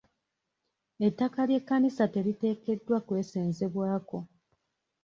Ettaka 1.07 1.41
ly'ekkanisa 1.49 2.03
teriteekeddwa 2.13 2.97
kwesenzebwako. 3.07 4.17